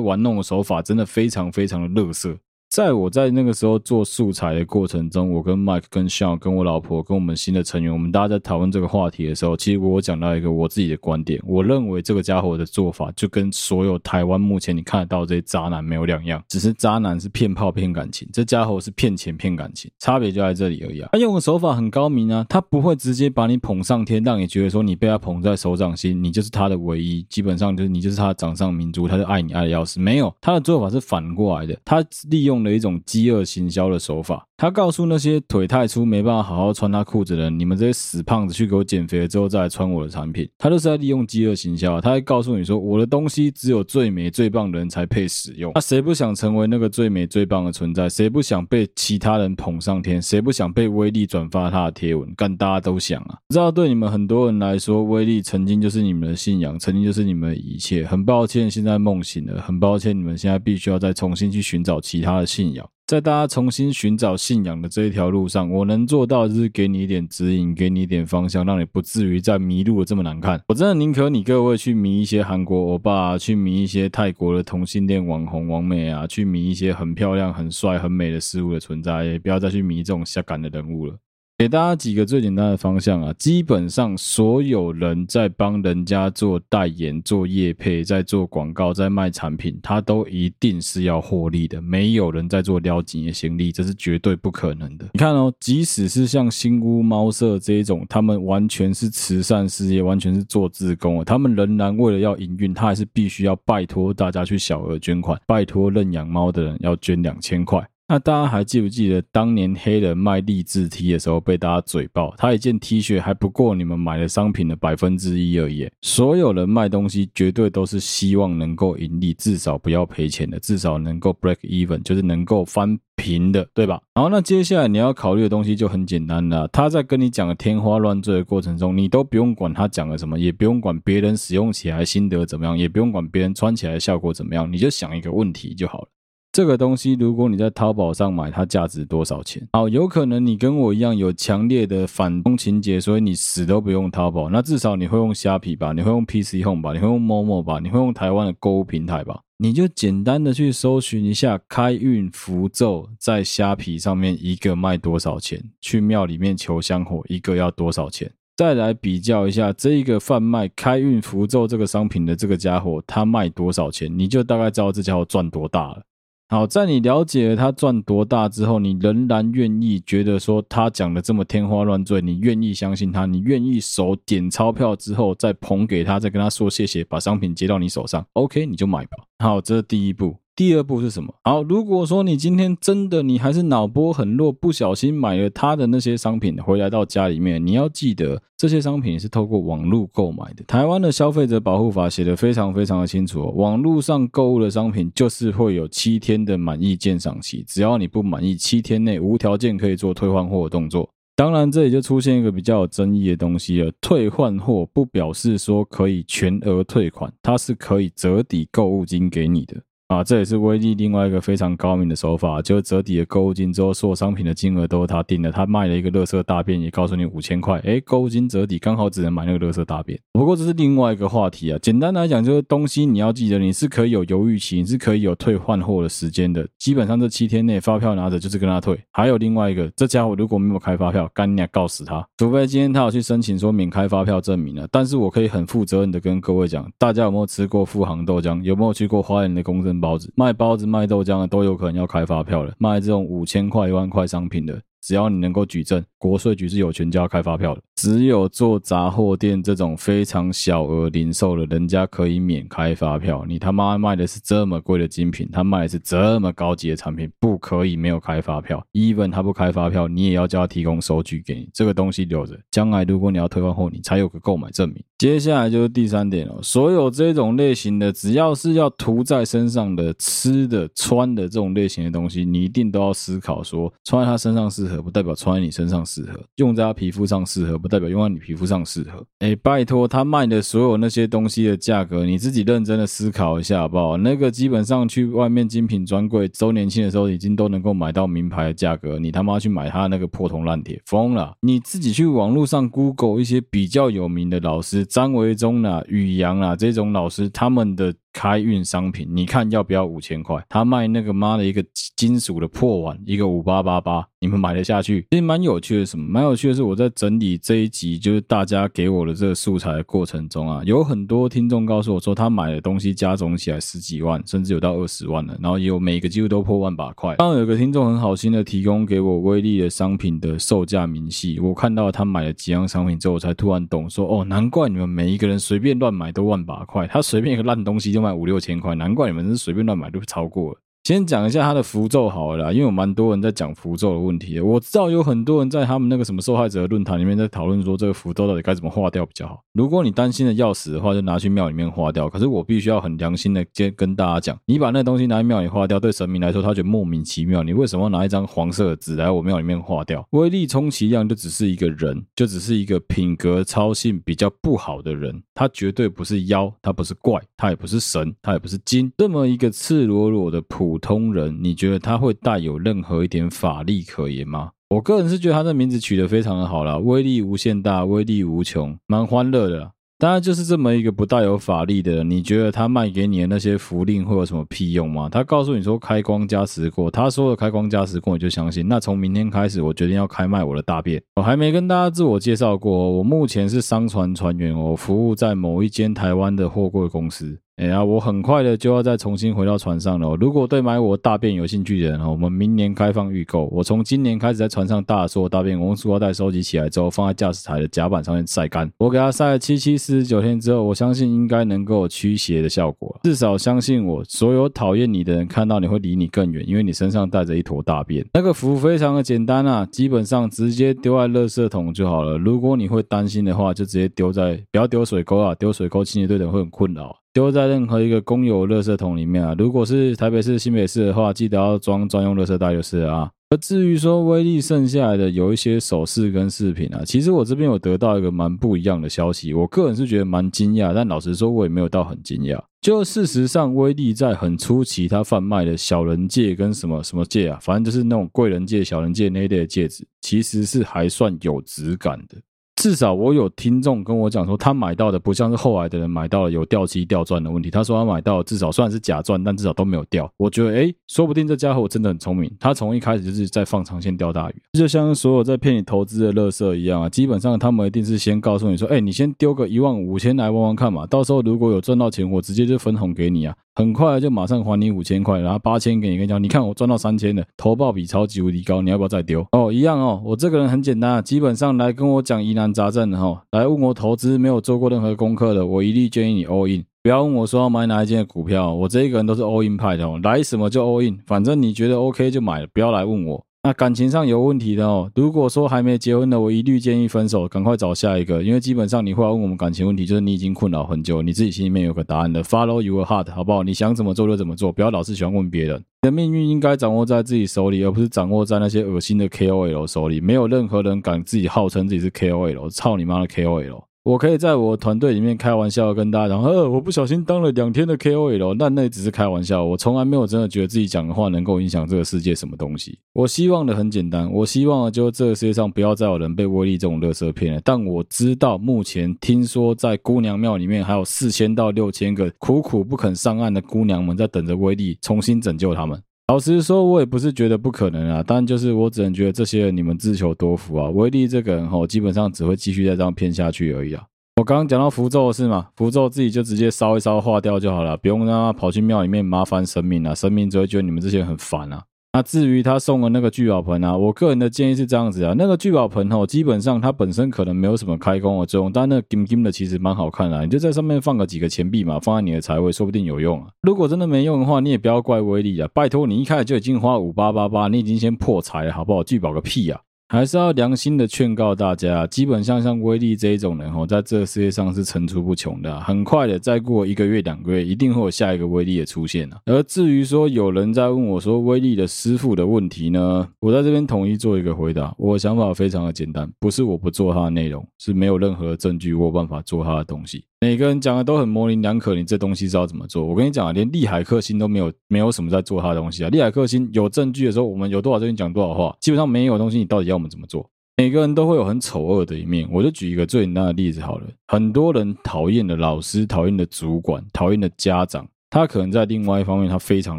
[0.00, 2.36] 玩弄的手法真的非常非常的乐色。
[2.70, 21.08] 在我在那个时候做素材的过程中，我跟 Mike、跟 Sean、跟我老婆、跟我们新的成员，我们大家在讨论这个话题的时候，其实我讲到一个我自己的观点，我认为这个家伙的做法就跟所有台湾目前你看得到这些渣男没有两样，只是渣男是骗炮骗感情，这家伙是骗钱骗感情，差别就在这里而已啊。
[21.10, 29.98] 他用的手法很高明啊，他不会直接把你捧上天，让你觉得说你被他捧在手掌心，你就是他的唯一，基本上就是你就是他的掌上明珠，他就爱你爱的要死。
[29.98, 33.44] 没有，他的做法是反过来的，他利用了一种饥饿。
[33.50, 41.98] 行销的手法，他告诉那些腿太粗没办法好好穿他裤子的人，你们这些死胖子去给我减肥了之后再来穿我的产品，他就是在利用饥饿行销。
[41.98, 45.72] 他会告诉你说，我的东西只有最美最棒的人才配使用。
[45.74, 48.06] 那谁不想成为那个最美最棒的存在？
[48.06, 50.20] 谁不想被其他人捧上天？
[50.20, 52.30] 谁不想被威力转发他的贴文？
[52.34, 53.38] 干大家都想啊！
[53.48, 58.04] 知道对你们很多人来说，威力曾经就是你们的信仰，曾经就是你们的一切。
[58.04, 59.58] 很抱歉，现在梦醒了。
[59.62, 62.86] 很抱歉，你们现在必须要再重新去寻找其他的信仰。
[63.10, 70.62] 在大家重新寻找信仰的这一条路上，我能做到就是给你一点指引，给你一点方向，让你不至于再迷路的这么难看。
[70.68, 81.16] 我真的宁可你各位去迷一些韩国欧巴，去迷一些泰国的同性恋网红王美啊，去迷一些很漂亮、很帅、很美的事物的存在，也不要再去迷这种下感的人物了。
[81.60, 91.78] 给大家几个最简单的方向啊，基本上所有人在帮人家做代言、做业配、在做广告、在卖产品，他都一定是要获利的。
[91.82, 95.04] 没有人在做撩紧的行李，这是绝对不可能的。
[95.12, 107.86] 你看哦，即使是像新屋猫舍这一种，他们完全是慈善事业，完全是做自工，他们仍然为了要营运，他还是必须要拜托大家去小额捐款，拜托认养猫的人要捐两千块。
[108.12, 112.34] 那大家还记不记得当年黑人卖励志 T 的时候被大家嘴爆？
[112.36, 115.88] 他一件 T 恤还不过你们买的商品的百分之一而已。
[116.02, 124.02] 所有人卖东西绝对都是希望能够盈利，至少不要赔钱的，至少能够 break even，就是能够翻平的，对吧？
[124.12, 126.66] 然后那接下来你要考虑的东西就很简单了。
[126.72, 136.08] 他在跟你讲的天花乱坠的过程中，你都不用管他讲了什么，也不用管别人使用起来心得怎么样，也不用管别人穿起来效果怎么样，你就想一个问题就好了。
[136.52, 139.68] 这个东西，如果你在淘宝上买，它价值多少钱？
[139.72, 144.50] 好，有可能你跟我一样有强烈的反动情节，所以你死都不用淘宝。
[144.50, 145.92] 那至少你会用虾皮吧？
[145.92, 146.92] 你会用 PC Home 吧？
[146.92, 147.78] 你会用 Momo 吧？
[147.78, 149.40] 你会用台湾的购物平台吧？
[149.58, 155.62] 你就简单的去搜寻一下开运符咒在虾皮上面一个卖多少钱？
[155.80, 158.28] 去庙里面求香火一个要多少钱？
[158.56, 164.12] 再来比较一下这一个贩卖开运符咒这个商品的这个家伙，他卖多少钱？
[164.18, 166.02] 你就大概知道这家伙赚多大了。
[166.50, 179.10] 好，在你了解了他赚多大之后，你仍然愿意觉得说他讲的这么天花乱坠，你愿意相信他，你愿意手点钞票之后再捧给他，再跟他说谢谢，把商品接到你手上，OK，你就买吧。
[179.38, 180.34] 好，这是第一步。
[180.60, 181.34] 第二步是什么？
[181.42, 190.62] 好，如果说你今天真的你还是脑波很弱，不小心买了他的那些商品回来到家里面，你要记得这些商品是透过网络购买的。
[190.64, 201.08] 台湾的消费者保护法写得非常非常的清楚哦，网络上购物的商品就是会有七天的满意鉴赏期，只要你不满意，七天内无条件可以做退换货的动作。
[201.34, 209.80] 当然，这里就出现一个比较有争议的东西了，退换货不表示说可以全额退款，它是可以折抵购物金给你的。
[210.10, 215.52] 啊，这也是威力另外一个非常高明的手法，就是折抵了购物金之后，所有商品的金额都是他定的。
[215.52, 220.18] 他卖了一个乐色大便，也告诉你五千块，诶，购物金折抵刚好只能买那个乐色大便。
[220.32, 221.78] 不过这是另外一个话题啊。
[221.80, 226.66] 简单来讲，就是东西你要记得，你是可以有犹豫期，你是可以有退换货的时间的。
[226.76, 228.98] 基本上这七天内发票拿着就是跟他退。
[229.12, 232.26] 还有另外一个，这家伙如果没有开发票，干你娘告死他！
[232.38, 234.88] 除非今天他要去申请说免开发票证明了。
[234.90, 238.60] 但是我可以很负责任的跟各位讲，大家有没有吃过富航豆浆？
[238.62, 240.32] 有没有去过花园的公证包子？
[240.34, 242.72] 卖包子、卖豆浆的都有可能要开发票了。
[242.78, 247.82] 卖这种五千块、一万块商品的，只要你能够举证，国税局是有权就要开发票的。
[247.96, 253.44] 只有做杂货店这种非常小额零售的，人家可以免开发票。
[253.46, 258.82] 你他妈卖的是这么贵的精品，他卖的是这么高级的产品，不可以没有开发票。
[258.92, 261.68] even 他不开发票，你也要叫他提供收据给你。
[261.74, 265.02] 这个东西留着，将来如果你要退换货，你才有个购买证明。
[265.18, 279.24] 接下来就是第三点了，所有这种类型的，只要是要涂在身上的、吃的、穿的这种类型的东西，你一定都要思考说，穿在他身上是合，不代表穿在你身上适合；用在他皮肤上适合，不代表用在你皮肤上适合。
[279.38, 284.16] 哎，拜托，他卖的所有那些东西的价格，你自己认真的思考一下好不好？
[284.16, 291.54] 那个基本上去外面精品专柜周年庆的时候，已经都能够买到名牌的价格，你他妈去买他那个破铜烂铁，疯了！
[291.60, 300.64] 你自己去网络上 Google 一些比较有名的老师，张维忠啦、宇阳啦这种老师，他们的开运商品，你看要不要五千块？
[300.68, 301.84] 他卖那个妈的一个
[302.16, 305.26] 金属的破碗，一个五八八八，你们买得下去？
[305.30, 306.26] 其实蛮有趣的，什么？
[306.28, 317.34] 蛮有趣的是，我在整理这一集，就是大家给我的这个素材的过程中啊，有很多听众告诉我说，他买的东西加总起来十几万，甚至有到二十万了，然后有每个几乎都破万把块。
[317.36, 330.80] 刚刚有个听众很好心的提供给我威力的商品的售价明细，我看到他买了几样商品之后，我才突然懂说，哦，难怪你们每一个人随便乱买都万把块，他随便一个烂东西就卖五六千块，难怪你们是随便乱买都超过了。
[331.02, 334.60] 先讲一下他的符咒好了啦，因为有蛮多人在讲符咒的问题。
[334.60, 339.62] 我知道有很多人在他们那个什么受害者论坛里面在讨论说，这个符咒到底该怎么化掉比较好。
[339.72, 342.28] 如果你担心的要死的话，就拿去庙里面化掉。
[342.28, 347.62] 可是我必须要很良心的跟跟大家讲，你把那东西拿去庙里化掉，对神明来说他觉得莫名其妙。
[347.62, 350.24] 你为什么要拿一张黄色的纸来我庙里面化掉？
[350.30, 355.42] 威力充其量就只是一个人，就只是一个品格操性比较不好的人。
[355.54, 359.10] 他绝对不是妖，他不是怪，他也不是神，他也不是精。
[359.16, 361.80] 这么一个赤裸裸的普普通人，你。
[361.80, 364.72] 觉得他会带有任何一点法力可言吗？
[364.90, 369.92] 我个人是觉得他的名字取得非常的好啦，威力无限大，威力无穷，蛮欢乐的。
[370.18, 375.30] 当然，就是这么一个不带有法力的人，你觉得他卖给你的那些符令会有什么屁用吗？
[375.30, 378.86] 他告诉你说开光加持过，他说的开光加持过，你就相信。
[378.86, 381.22] 那从明天开始，我决定要开卖我的大便。
[381.36, 387.58] 我还没跟大家自我介绍过，我目前是商船船员，我服务在某一间台湾的货柜公司。
[387.80, 390.36] 哎呀，我很快的就要再重新回到船上了。
[390.36, 393.70] 如果对买我大便有兴趣的人哦，我们明年开放预购。
[393.72, 398.92] 我从今年开始在船上大所有大便，我用塑料袋收集起来之后，放在驾驶台的甲板上面晒干。
[398.98, 403.18] 我给它晒了七七四十九天之后，我相信应该能够驱邪的效果。
[403.24, 408.22] 至少相信我，所有讨厌你的人看到你会离你更远，因为你身上带着一坨大便。
[408.34, 412.36] 那个符非常的简单啊，基本上直接丢在垃圾桶就好了。
[412.36, 417.16] 如果你会担心的话，就直接丢在，不要丢水沟啊，丢水沟清洁队的人会很困扰。
[417.32, 419.54] 丢在任何一个公有垃圾桶里面啊！
[419.56, 423.30] 如果是台北市、新北市的话，记得要装专用垃圾袋就是了啊。
[423.50, 432.60] 而至于说威力剩下来的有一些首饰跟饰品啊，其实我这边有得到一个蛮不一样的消息，我个人是觉得蛮惊讶，但老实说，我也没有到很惊讶。
[432.80, 442.38] 就事实上，威力在很初期他贩卖的小人戒跟什么什么戒啊，反正就是那种贵人戒、小人戒那一类的戒指，其实是还算有质感的。
[442.80, 447.70] 至少我有听众跟我讲说，他买到的不像是后来的人买到了有掉漆掉钻的问题。
[447.70, 450.32] 他说他买到至少算是假钻，但至少都没有掉。
[450.38, 452.50] 我觉得，诶，说不定这家伙真的很聪明。
[452.58, 457.08] 他从一开始就是在放长线钓大鱼，就像所有在骗你投资的垃圾一样啊。
[457.10, 461.04] 基本上他们一定是先告诉你说，诶，你先丢个一万五千来玩玩看嘛。
[461.04, 463.54] 到时候如果有赚到钱，我直接就分红给你啊。
[463.80, 469.46] 很快就马上还你五千块，然后八千给你，跟你讲，你看我赚到三千了，投报比超级无敌高，你要不要再丢？
[469.52, 483.42] 哦，一样哦，我这个人很简单，基本上来跟我讲疑难杂症的哈，来问我投资没有做过任何功课的，我一律建议你 all in，不要问我说要买哪一间的股票，我这一个人都是 all in 派的哦，来什么就 all in，反正你觉得 OK 就买了，不要来问我。
[483.62, 493.62] 那感情上有问题的哦，如果说还没结婚的，我一律建议分手，赶快找下一个，因为基本上你会来问我们感情问题，就是你已经困扰很久，你自己心里面有个答案的，Follow your heart，好不好？
[493.62, 495.76] 你想怎么做就怎么做，不要老是喜欢问别人。
[495.76, 500.22] 你的命运应该掌握在自己手里，而不是掌握在那些恶心的 KOL 手里。
[500.22, 503.82] 没有任何人敢自己号称自己是 KOL，操你妈的 KOL！
[504.10, 509.64] 我可以在我团队里面开玩笑跟大家讲，呃，我不小心当了两天的 KOL，但那只是开玩笑。
[509.64, 512.98] 我从来没有真的觉得自己讲的话能够影响这个世界什么东西。
[513.12, 517.60] 我希望的很简单，我希望就这个世界上不要再有人被威力这种垃圾骗了。
[517.64, 526.02] 但我知道目前听说在姑娘庙里面还有四千到六千个苦苦不肯上岸的姑娘们在等着威力重新拯救他们。
[526.30, 530.88] 老实说，我也不是觉得不可能啊，但就是我只能觉得这些人你们自求多福啊。
[530.88, 534.04] 威力这个人吼，基本上只会继续再这样骗下去而已啊。
[534.36, 541.82] 我刚刚讲到符咒的事嘛，符咒自己就直接烧一烧化掉就好了，不用让他跑去庙里面麻烦神明啊，神明只会觉得你们这些人很烦啊。
[542.12, 553.46] 那至于他送的那个聚宝盆啊，我个人的建议是这样子啊，那个聚宝盆哦，基本上它本身可能没有什么开工的作用，但那个金金的其实蛮好看的，你就在上面放个几个钱币嘛，放在你的财位，说不定有用啊。
[553.62, 559.04] 如果真的没用的话，你也不要怪威力啊，拜托你一开始就已经花五八八八，你已经先破财了，好不好？
[559.04, 559.80] 聚宝个屁啊！
[560.12, 569.30] 还是要良心的劝告大家，基本上像威力这一种人哦，在这个世界上是层出不穷的，很快的，再过一个月两个月，一定会有下一个威力的出现。
[569.44, 574.92] 而至于说有人在问我说威力的师傅的问题呢，我在这边统一做一个回答。
[574.98, 580.24] 我想法非常的简单，不是我不做他的内容，是没有任何证据我有办法做他的东西。
[580.42, 583.04] 每个人讲的都很模棱两可，你这东西知道怎么做？
[583.04, 586.08] 我跟你讲啊，连利海克星都没有，没有什么在做他的东西啊。
[586.08, 590.50] 利海克星有证据的时候，我们有多少证据讲多少话，基本上没有东西，你到底要我们怎么做？
[590.78, 592.48] 每个人都会有很丑恶的一面。
[592.50, 599.98] 我就举一个最简单的例子好了，很多人讨厌的老师、讨厌的主管、讨厌的家长，他可能在另外一方面他非常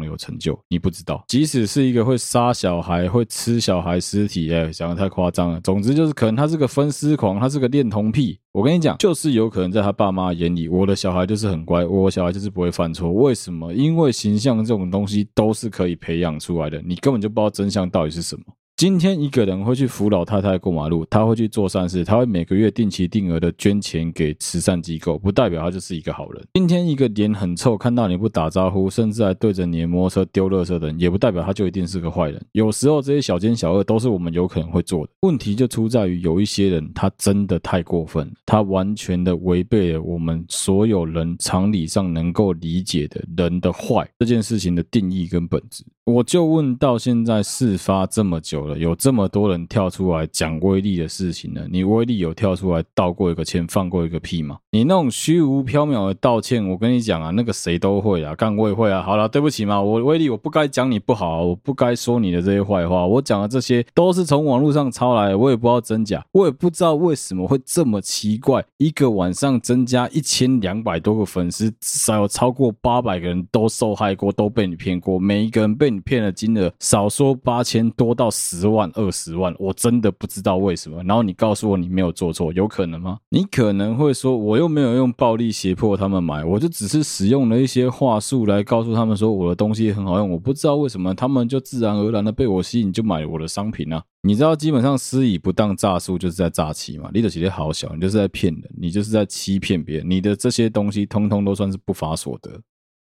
[0.00, 1.22] 的有成就，你不知道。
[1.28, 5.60] 即使是一个会杀小孩、会吃小孩尸体，哎，讲的太夸张了。
[5.60, 8.38] 总之就是可能他是个分尸狂，他是个恋童癖。
[8.50, 13.12] 我跟你讲，就是有可能在他爸妈眼里，我的小孩就是很乖，我小孩就是不会犯错。
[13.12, 13.70] 为什么？
[13.74, 18.42] 因为形象这种东西都是可以培养出来的，你根本就不知道真相到底是什么。
[18.76, 26.44] 今天一个人会去扶老太太过马路，他会去做善事，他会每个月定期定额的捐钱给慈善机构，不代表他就是一个好人。
[26.54, 32.44] 今天一个脸很臭，看到你不打招呼，甚至还对着你的摩托车丢垃圾的人，也不代表他就一定是个坏人。
[32.52, 35.12] 有时候这些小奸小恶都是我们有可能会做的。
[35.20, 45.84] 问题就出在于有一些人，他真的太过分，他完全的违背了我们所有人常理上能够理解的人的坏这件事情的定义跟本质。
[46.04, 54.58] 我就问到现在事发这么久了，有这么多人跳出来讲威力的事情了，你威力有跳出来道过一个歉，放过一个屁吗？
[54.72, 59.00] 你那种虚无缥缈的道歉，我跟你讲啊，那个谁都会啊，干我也会啊。
[59.00, 75.91] 好了，对不起嘛，我威力我不该讲你不好，我不该说你的这些坏话，我讲的这些都是从网络上抄来的，我也不知道真假，我也不知道为什么会这么奇怪，一个晚上增加一千两百多个粉丝，至少有超过八百个人都受害过，都被你骗过，每一个人被。
[75.92, 81.02] 你骗的金额少说八千多到十万二十万，我真的不知道为什么。
[81.04, 83.18] 然后你告诉我你没有做错，有可能吗？
[83.28, 90.30] 你可能会说我又没有用暴力胁迫他们买，我就只是使用了一些话术来告诉他们说我的东西很好用。
[90.30, 94.02] 我不知道为什么他们就自然而然的被我吸引，就买了我的商品啊。
[94.22, 97.10] 你知道基本上施以不当诈术就是在诈欺嘛？
[97.12, 102.60] 你的企业好小，你就是在骗人，你就是在欺骗别人，你的这些东西通通都算是不法所得。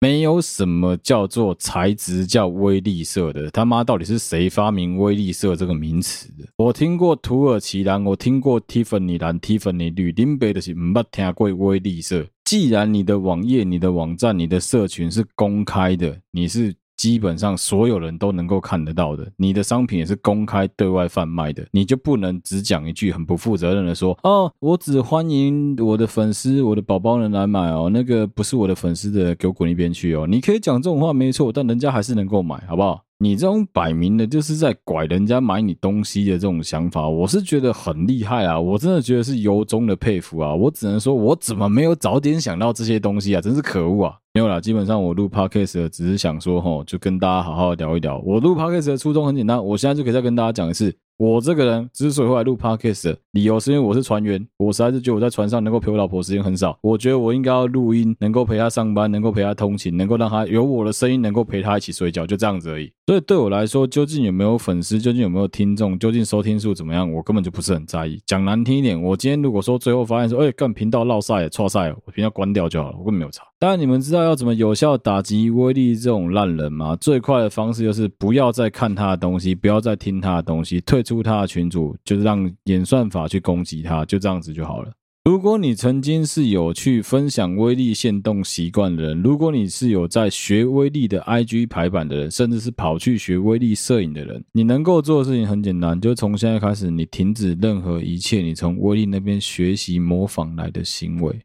[0.03, 6.45] 没有什么叫做材质叫威力色的，他妈到底是谁发明威力色这个名词的？
[6.57, 12.27] 我听过土耳其蓝，我听过蒂芙尼蓝、蒂芙尼绿，林北的是没听过威力色。
[12.45, 16.75] 既然你的网页、你的网站、你的社群是公开的，你是。
[17.03, 30.29] 基本上所有人都能够看得到的，你的商品也是公开对外贩卖的，你就不能只讲一句很不负责任的说哦，我只欢迎我的粉丝、我的宝宝能来买哦，那个不是我的粉丝的，给我滚一边去哦。
[30.29, 33.03] 你可以讲这种话没错，但人家还是能够买，好不好？
[33.23, 38.59] 你这种摆明的就是在拐人家买你东西的这种想法，我是觉得很厉害啊！
[38.59, 40.53] 我真的觉得是由衷的佩服啊！
[40.53, 43.41] 我只能说，我怎么没有早点想到这些东西啊？
[43.41, 44.17] 真是可恶啊！
[44.35, 48.19] 没有啦，基本上我录 podcast 的只是想说，吼，就跟大家好好聊一聊。
[48.25, 50.93] 我录 podcast 的初衷很简单，我现在就可以再跟大家讲一次。
[51.23, 62.91] 我这个人之所以会来录 podcast 的理由，是因为我是船员，我实在是觉得我在船上能够陪我老婆时间很少，我觉得我应该要录音，能够陪她上班，能够陪她通勤，能够让她有我的声音，能够陪她一起睡觉，就这样子而已。
[63.07, 68.21] 所以对我来说，究竟有没有粉丝，究竟有没有听众，究竟收听数怎么样，我根本就不是很在意。
[68.27, 73.45] 讲难听一点，我今天如果说最后发现说，哎，干频道落赛了，错赛了，我频道关掉就好了，我根本没有差。
[73.61, 76.97] 当然，你们知道要怎么有效打击威力这种烂人吗？
[77.01, 84.93] 最快的方式就是不要再看他的东西，不要再听他的东西，退出他的群主，就是让演算法去攻击他，就这样子就好了。
[85.25, 101.41] 如果你曾经是有去分享威力限动习惯的人，如果你是有在学威力的 IG 排版的人，甚至是跑去学威力摄影的人，你能够做的事情很简单，就从现在开始，你停止任何一切你从威力那边学习模仿来的行为。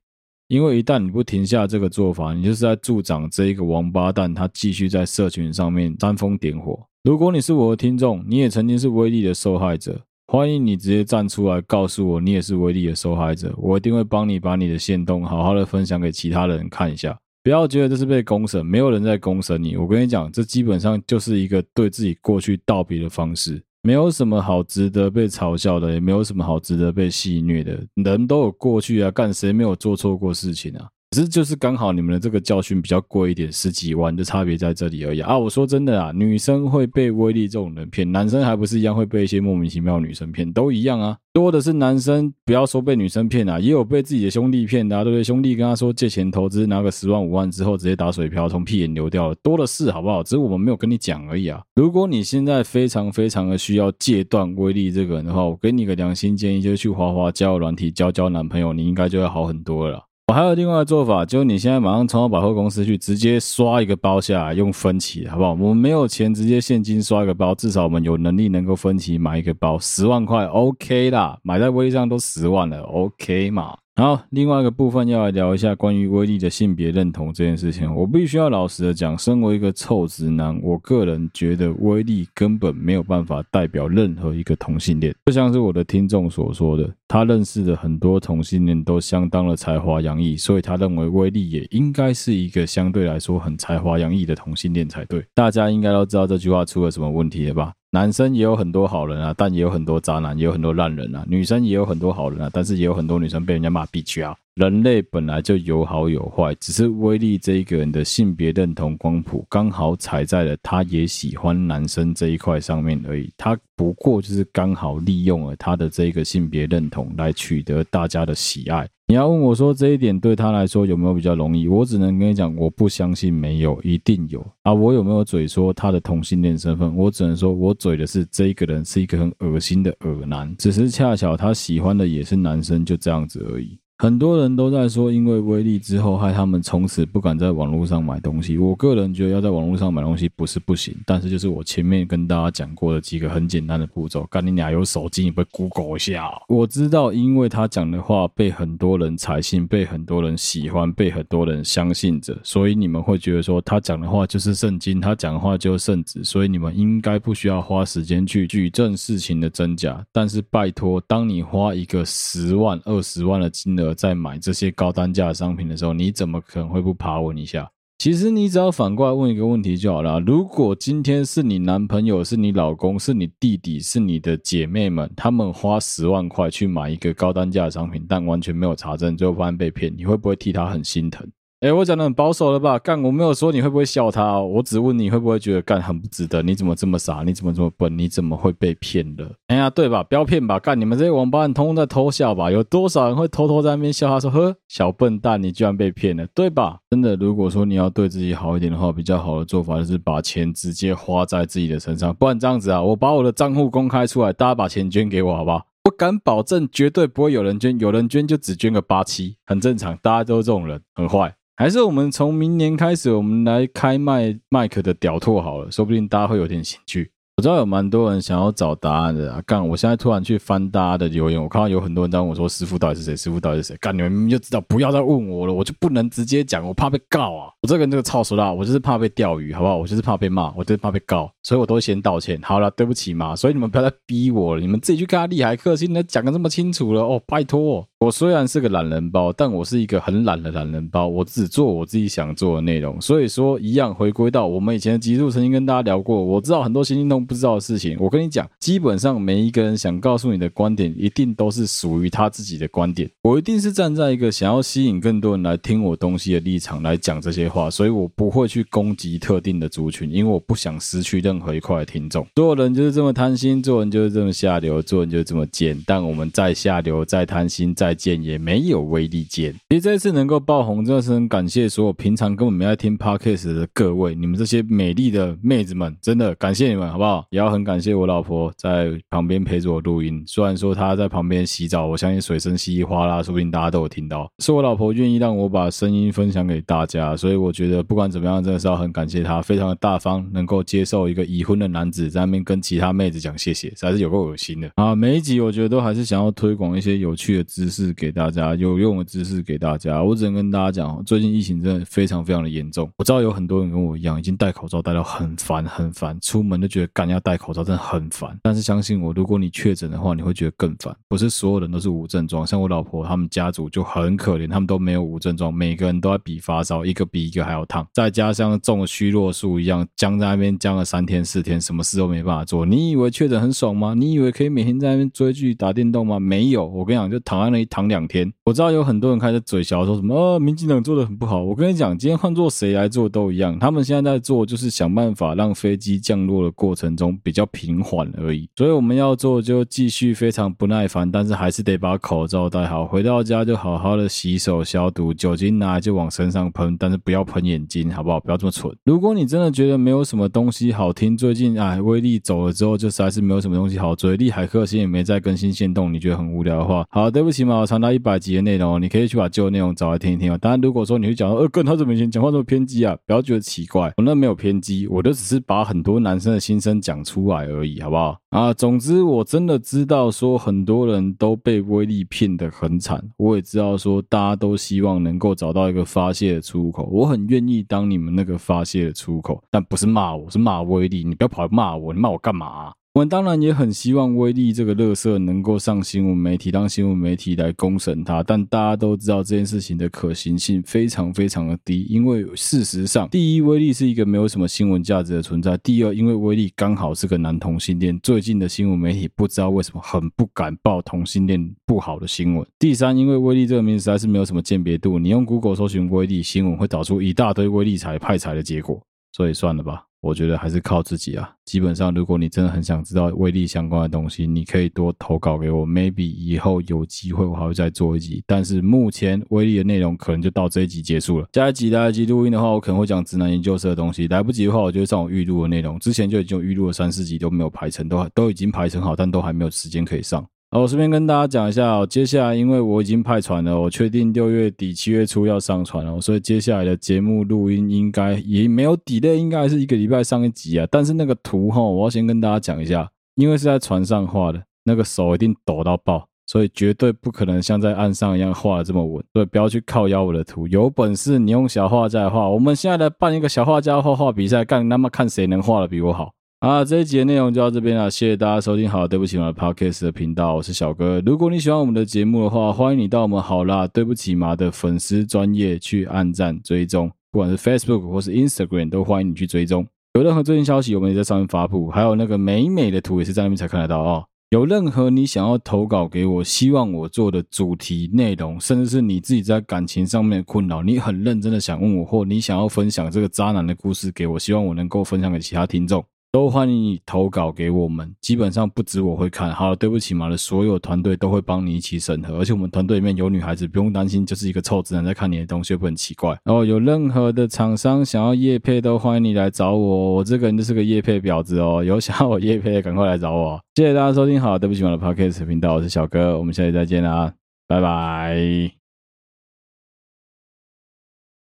[0.47, 6.79] 因为一旦你不停下这个做法，你就是在助长这一个王八蛋，他继续在社群上面煽风点火。
[7.03, 17.17] 如果你是我的听众，你也曾经是威力的受害者，欢迎你直接站出来告诉我，你也是威力的受害者，我一定会帮你把你的线动好好的分享给其他人看一下。
[17.43, 19.75] 不要觉得这是被公审，没有人在公审你。
[19.75, 23.62] 我跟你讲，这基本上就是一个对自己过去道别的方式。
[23.81, 27.85] 没有什么好值得被嘲笑的，也没有什么好值得被戏谑的。
[27.95, 30.89] 人都有过去啊，干谁没有做错过事情啊？
[31.11, 35.37] 只是就是刚好你们的这个教训比较贵一点，十几万的差别在这里而已啊！
[35.39, 41.17] 我说真的啊，女生会被威力这种人骗，男生还不是一样会被一些莫名其妙的女生骗，都一样啊。
[41.31, 45.23] 多的是男生，不要说被女生骗啊，也有被自己的兄弟骗的啊，对不对？
[45.23, 50.21] 兄弟跟他说借钱投资，拿个十万五万之后直接打水漂，从屁眼流掉了，多的是，好不好？
[50.21, 51.61] 只是我们没有跟你讲而已啊。
[51.75, 60.06] 如果你现在非常非常的需要戒断威力这个人的话，我给你个良心建议，就是去滑滑交友软体交交男朋友，你应该就会好很多了。
[60.29, 65.51] 我还有另外的做法，就是你现在马上冲到百货公司去，直接刷一个包下来，用分期，好不好？
[65.51, 73.77] 我们没有钱，直接现金刷一个包，至少我们有能力能够分期买一个包，十万块，OK 啦，买在威力上都十万了，OK 嘛。
[73.99, 77.91] 好，另外一个部分要来聊一下关于威力的性别认同这件事情。
[77.95, 85.12] 我必须要老实的讲，身为一个臭直男，我个人觉得威力根本没有办法代表任何一个同性恋。
[85.25, 95.25] 就像是我的听众所说的，他认识的很多同性恋都相当的才华洋溢，所以他认为威力也应该是一个相对来说很才华洋溢的同性恋才对。
[95.33, 97.73] 大家应该都知道这句话出了什么问题了吧？
[97.98, 101.25] 男生也有很多好人啊，但也有很多渣男，也有很多烂人啊。
[101.27, 104.37] 女生也有很多好人啊，但是也有很多女生被人家骂 BQ 啊。
[104.54, 113.31] 人类本来就有好有坏，只是威力这一个人的性别认同光谱刚好踩在了他也喜欢男生这一块上面而已。
[113.35, 118.87] 他不过就是刚好利用了他的这个性别认同来取得大家的喜爱。
[119.10, 121.65] 你要问我说这一点对他来说有没有比较容易？
[121.65, 124.73] 我只能跟你讲，我不相信没有，一定有啊！
[124.73, 126.93] 我有没有嘴说他的同性恋身份？
[126.93, 133.79] 我只能说我嘴的是这一个人是一个很恶心的恶男，只是恰巧他喜欢的也是男生，就这样子而已。
[134.00, 138.56] 很多人都在说，因为威力之后害他们从此不敢在网络上买东西。
[138.56, 144.23] 我个人觉得要在网络上买东西不是不行，但是就是我前面跟大家讲过的几个很简单的步骤。
[144.29, 146.29] 干你俩有手机，你不 Google 一下？
[146.48, 160.06] 我知道，因为他讲的话被很多人采信，被很多人喜欢，被很多人相信着，所以你们会觉得说他讲的话就是圣经，他讲的话就是圣旨，所以你们应该不需要花时间去举证事情的真假。
[160.12, 167.69] 但是拜托，当你花一个十万、二十万的金额，在买这些高单价的商品的时候，你怎么可能会不爬文一下？
[168.00, 170.19] 其实你只要反过来问一个问题就好了。
[170.19, 181.27] 如果今天是你男朋友、是你老公、是你弟弟、是你的姐妹们，他们花十万块去买一个高单价的商品，但完全没有查证，最后发现被骗，你会不会替他很心疼？
[181.62, 182.77] 哎，我讲的很保守了吧？
[182.77, 186.43] 干，我没有说你会不会笑他哦，我只问你会不会觉得干很不值得？
[186.43, 187.23] 你怎么这么傻？
[187.25, 187.97] 你怎么这么笨？
[187.97, 189.27] 你怎么会被骗了？
[189.47, 190.03] 哎呀，对吧？
[190.03, 190.60] 不要骗吧！
[190.60, 192.51] 干，你们这些王八蛋通通在偷笑吧？
[192.51, 205.65] 有多少人会偷偷在那边笑他说：“呵，小笨蛋，你居然被骗了，对吧？”真的，如果说你要对自己好一点的话，比较好的做法就是把钱直接花在自己的身上，不然这样子啊，我把我的账户公开出来，大家把钱捐给我，好不好？
[205.85, 211.33] 我敢保证，绝对不会有人捐，有人捐就只捐个八七，很正常，大家都是这种人，很坏。
[211.60, 217.12] 还是我们从明年开始，我们来开麦麦克的屌拓好了，说不定大家会有点兴趣。
[217.38, 219.40] 我知道有蛮多人想要找答案的啊！
[219.46, 223.15] 干，我现在突然去翻大家的留言，我看到有很多人在问我说：“师傅到底是谁？
[223.15, 227.54] 师傅到底是谁？”干，你们明明就知道，不要再问我了，我就不能直接讲，我怕被告啊！
[227.62, 229.77] 我这个人这个操俗辣，我就是怕被钓鱼，好不好？
[229.77, 232.42] 我就是怕被骂，我就是怕被告，所以我都先道歉。
[232.42, 237.88] 好了，对不起嘛，所以你们不要再逼我了，你们自己去跟他利海克星，你讲的这么清楚了哦，拜托。
[238.00, 241.08] 我虽然是个懒人包，但我是一个很懒的懒人包。
[241.08, 246.23] 我只做我自己想做的内容，所以说一样回归到我们以前的集数，曾经跟大家聊过。
[246.23, 253.10] 我知道很多新听众不知道的事情，我跟你讲，基本上每一个人想告诉你的观点，一定都是属于他自己的观点。
[253.21, 262.25] 我一定是站在一个想要吸引更多人来听我东西的立场来讲这些话，所以我不会去攻击特定的族群，因为我不想失去任何一块的听众。
[262.36, 265.78] 做人就是这么贪心，做人就是这么下流，做人就是这么贱。
[265.86, 269.54] 但我们再下流，再贪心，再贱也没有威力见。
[269.69, 277.16] 其实这次能够爆红，真的是很感谢所有平常根本没在听 Podcast 的各位，你们这些美丽的妹子们，真的感谢你们，好不好？
[277.29, 280.23] 也要很感谢我老婆在旁边陪着我录音。
[280.25, 284.31] 虽然说她在旁边洗澡，我相信水声稀里哗啦，说不定大家都有听到。
[284.39, 294.95] 是我老婆愿意让我把声音分享给大家，所以我觉得不管怎么样，真的是要很感谢她，非常的大方，能够接受一个已婚的男子在那边跟其他妹子讲谢谢，实在是有够恶心的啊！
[294.95, 297.87] 每一集我觉得都还是想要推广一些有趣的知识。
[297.97, 302.87] 给大家有用的知识给大家，我只能跟大家讲，最近疫情真的非常非常的严重。
[302.95, 308.37] 我知道有很多人跟我一样，已经戴口罩戴到很烦很烦，出门就觉得干要戴口罩真的很烦。
[308.43, 310.93] 但是相信我，如果你确诊的话，你会觉得更烦。
[311.08, 322.65] 不是所有人都是无症状，像我老婆他们家族就很可怜，他们都没有无症状，每个人都在比发烧，一个比一个还要烫，再加上中了虚弱术一样，僵在那边僵了三天四天，什么事都没办法做。
[322.65, 323.93] 你以为确诊很爽吗？
[323.93, 326.19] 你以为可以每天在那边追剧打电动吗？
[326.19, 327.67] 没有，我跟你讲，就躺在那里。
[327.69, 331.43] 躺两天，我知道有很多人开始嘴小说什么，呃，民进党做的很不好。
[331.43, 333.60] 我跟你讲，今天换做谁来做都一样。
[333.60, 338.50] 他们现在在做就是想办法让飞机降落的过程中比较平缓而已。
[338.56, 342.85] 所以我们要做就继续非常不耐烦，但是还是得把口罩戴好。
[342.85, 348.19] 回到家就好好的洗手消毒，酒精拿来就往身上喷，但是不要喷眼睛，好不好？
[348.19, 348.75] 不要这么蠢。
[348.83, 354.17] 如果你真的觉得没有什么东西好听，最近哎，威力走了之后，就实在是没有什么东西好追。
[354.17, 357.58] 厉海克星也没再更新线动，你觉得很无聊的话，好，对不起嘛。
[357.58, 360.37] 我长达一百集的内容，你可以去把旧内容找来听一听啊。
[360.37, 362.98] 当然，如果说你会讲到，呃，跟他怎么以前讲话这么偏激啊？
[363.06, 368.17] 不要觉得奇怪，我那没有偏激，我就只是把很多男生的心声讲出来而已，好不好？
[368.29, 382.71] 啊，总之我真的知道说很多人都被威力骗得很惨，我也知道说大家都希望能够找到一个发泄的出口，我很愿意当你们那个发泄的出口，但不是骂我，是骂威力，你不要跑来骂我，你骂我干嘛？
[382.98, 388.23] 我们当然也很希望威力这个乐色能够上新闻媒体，当新闻媒体来公审它。
[388.23, 408.81] 但大家都知道这件事情的可行性非常非常的低，因为事实上，第一，威力是一个没有什么新闻价值的存在；第二，因为威力刚好是个男同性恋，最近的新闻媒体不知道为什么很不敢报同性恋不好的新闻；第三，因为威力这个名字实在是没有什么鉴别度，你用 Google 搜寻威力新闻会找出一大堆威力财派财的结果，
[409.12, 409.87] 所以算了吧。
[410.08, 411.29] 我觉得还是靠自己啊。
[411.45, 415.67] 基本上，如果你真的很想知道威力相关的东西，你可以多投稿给我。
[415.67, 418.23] Maybe 以后有机会，我还会再做一集。
[418.25, 421.27] 但是目前威力的内容可能就到这一集结束了。
[421.33, 424.08] 下一集来得及录音的话，我可能会讲直男研究室的东西。
[424.08, 425.77] 来不及的话，我就会上我预录的内容。
[425.79, 430.25] 之前就已经预录了三四集都没有排成，都都已经排成好，但都还没有时间可以上。
[430.50, 440.65] 好，我顺便跟大家讲一下哦，接下来因为我已经派船了，我确定六月底七月初要上船了，所以接下来的节目录音应该也没有 delay，应该是一个礼拜上一集啊。
[440.71, 450.48] 但是那个图哈，我要先跟大家讲一下，因为是在船上画的，那个手一定抖到爆，所以绝对不可能像在岸上一样画的这么稳，所以不要去靠腰我的图。
[450.48, 456.13] 有本事你用小画家画，我们现在来办一个小画家画画比赛，干那么看谁能画的比我好。
[456.40, 458.69] 啊，这一集的内容就到这边了，谢谢大家收听。
[458.69, 461.02] 好，对不起嘛的 Podcast 的频道，我是小哥。
[461.04, 469.65] 如果你喜欢我们的节目的话，欢迎你到我们好啦，对不起嘛的粉丝专业去按赞追踪，不管是 Facebook 或是 Instagram 都欢迎你去追踪。
[469.96, 474.06] 有任何最新消息，我们也在上面发布，还有那个美美的图也是在那边才看得到哦。
[474.29, 485.83] 有任何你想要投稿给我，希望我做的主题内容，甚至是你自己在感情上面的困扰，你很认真的想问我，或你想要分享这个渣男的故事给我，希望我能够分享给其他听众。
[486.12, 489.31] 都欢迎你投稿给我们，基本上不止我会看。
[489.33, 496.17] 好，对不起嘛的所有团队都会帮你一起审核，而且我们团队里面有女孩子，不用担心，就是一个臭直男在看你的东西，会很奇怪。
[496.23, 499.95] 然后有任何的厂商想要业配，都欢迎你来找我。
[499.95, 503.39] 我这个人就是个业配婊子哦，有想要我业配的，赶快来找我。
[503.55, 507.13] 谢谢大家收听，好，对不起嘛的 Podcast 频道，我是小哥，我们下期再见啦，
[507.47, 508.56] 拜拜。